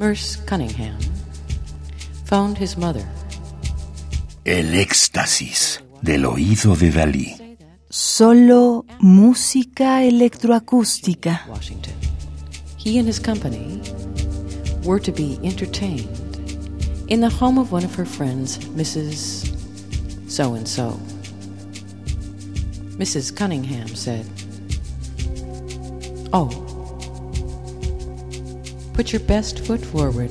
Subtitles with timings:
[0.00, 0.96] Merce Cunningham
[2.24, 3.06] phoned his mother.
[4.46, 7.58] El éxtasis del oído de Dalí.
[7.90, 11.46] Solo música electroacústica.
[11.46, 11.92] Washington.
[12.78, 13.82] He and his company
[14.84, 16.08] were to be entertained
[17.08, 19.52] in the home of one of her friends, Mrs.
[20.30, 20.98] So and so.
[22.96, 23.36] Mrs.
[23.36, 24.24] Cunningham said,
[26.32, 26.69] Oh,
[29.00, 30.30] put your best foot forward.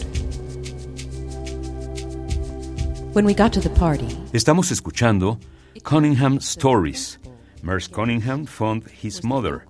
[3.14, 5.40] When we got to the party, Estamos escuchando
[5.84, 7.18] Cunningham Stories.
[7.64, 9.66] Merce Cunningham found his mother.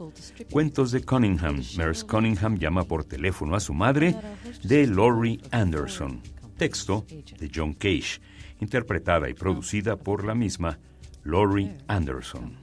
[0.52, 1.64] Cuentos de Cunningham.
[1.78, 4.18] Merce Cunningham llama por teléfono a su madre
[4.64, 6.22] de Laurie Anderson.
[6.58, 7.06] Texto
[7.40, 8.20] de John Cage,
[8.60, 10.78] interpretada y producida por la misma
[11.24, 12.58] Laurie Anderson.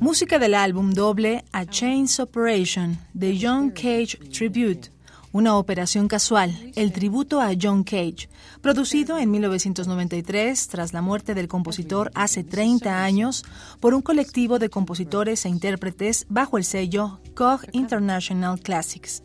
[0.00, 4.90] Música del álbum doble A Chains Operation de John Cage Tribute,
[5.32, 8.28] una operación casual, el tributo a John Cage,
[8.60, 13.44] producido en 1993 tras la muerte del compositor hace 30 años
[13.80, 19.22] por un colectivo de compositores e intérpretes bajo el sello Koch International Classics.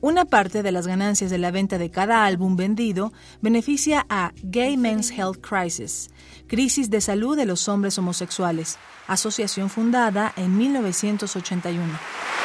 [0.00, 4.76] Una parte de las ganancias de la venta de cada álbum vendido beneficia a Gay
[4.76, 6.10] Men's Health Crisis,
[6.46, 12.43] Crisis de Salud de los Hombres Homosexuales, asociación fundada en 1981.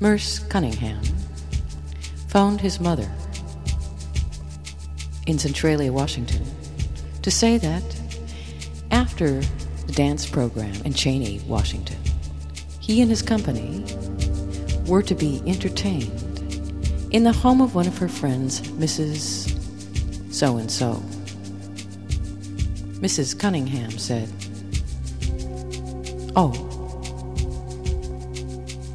[0.00, 1.02] Merce Cunningham
[2.28, 3.10] phoned his mother
[5.26, 6.44] in Centralia, Washington,
[7.22, 7.82] to say that
[8.92, 9.40] after
[9.86, 11.98] the dance program in Cheney, Washington,
[12.78, 13.84] he and his company
[14.86, 16.12] were to be entertained
[17.10, 19.52] in the home of one of her friends, Mrs.
[20.32, 21.02] So and so.
[23.00, 23.36] Mrs.
[23.36, 24.28] Cunningham said,
[26.36, 26.67] Oh,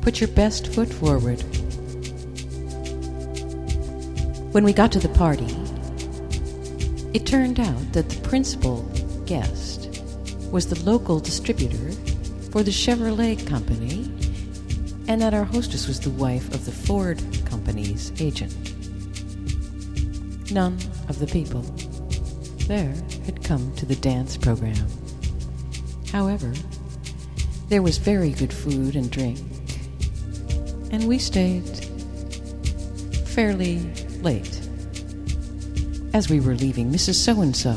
[0.04, 1.41] put your best foot forward.
[4.52, 5.56] When we got to the party,
[7.14, 8.81] it turned out that the principal
[9.25, 10.03] guest
[10.52, 11.92] was the local distributor
[12.52, 14.12] for the Chevrolet Company,
[15.08, 18.53] and that our hostess was the wife of the Ford Company's agent.
[20.52, 20.78] None
[21.08, 21.62] of the people
[22.68, 22.94] there
[23.25, 24.86] had come to the dance program.
[26.12, 26.53] However,
[27.69, 29.40] there was very good food and drink,
[30.94, 31.68] and we stayed
[33.26, 33.80] fairly
[34.22, 34.62] late.
[36.14, 37.16] As we were leaving, Mrs.
[37.16, 37.76] So and so,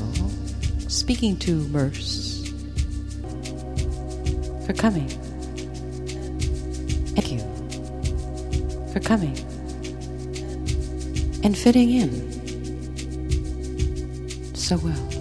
[0.87, 2.53] speaking to Merce,
[4.67, 5.09] for coming.
[7.17, 7.41] Thank you
[8.93, 9.35] for coming
[11.43, 12.13] and fitting in
[14.55, 15.16] so well.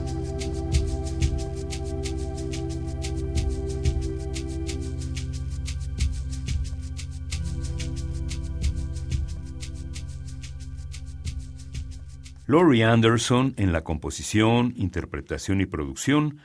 [12.48, 16.38] Laurie Anderson, en la composición, interpretación y producción,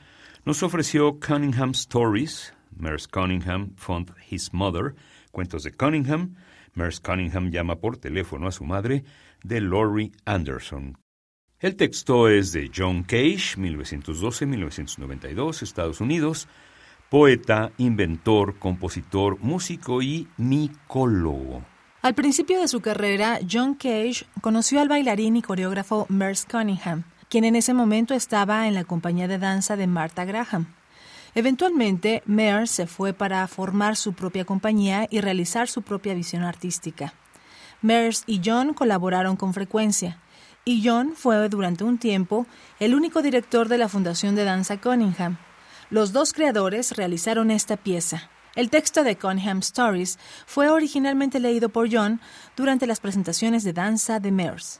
[0.45, 4.95] nos ofreció Cunningham Stories, Merce Cunningham found his mother,
[5.31, 6.37] cuentos de Cunningham,
[6.73, 9.03] Merce Cunningham llama por teléfono a su madre,
[9.43, 10.97] de Laurie Anderson.
[11.59, 16.47] El texto es de John Cage, 1912-1992, Estados Unidos,
[17.11, 21.63] poeta, inventor, compositor, músico y micólogo.
[22.01, 27.43] Al principio de su carrera, John Cage conoció al bailarín y coreógrafo Merce Cunningham, quien
[27.43, 30.73] en ese momento estaba en la compañía de danza de Martha Graham.
[31.35, 37.13] Eventualmente, Merce se fue para formar su propia compañía y realizar su propia visión artística.
[37.83, 40.17] Merce y John colaboraron con frecuencia,
[40.65, 42.47] y John fue durante un tiempo
[42.79, 45.37] el único director de la Fundación de Danza Cunningham.
[45.91, 48.31] Los dos creadores realizaron esta pieza.
[48.55, 52.19] El texto de Cunningham Stories fue originalmente leído por John
[52.57, 54.79] durante las presentaciones de danza de Merce.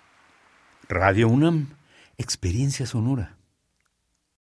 [0.89, 1.69] Radio UNAM,
[2.17, 3.37] experiencia sonora.